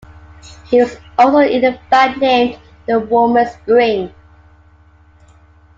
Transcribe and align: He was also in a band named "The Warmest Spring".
He 0.65 0.79
was 0.81 0.97
also 1.19 1.37
in 1.41 1.63
a 1.63 1.79
band 1.91 2.19
named 2.19 2.59
"The 2.87 2.99
Warmest 3.01 3.53
Spring". 3.61 4.11